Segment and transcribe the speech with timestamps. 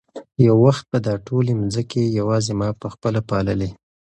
[0.45, 3.69] یو وخت به دا ټولې مځکې یوازې ما په خپله پاللې.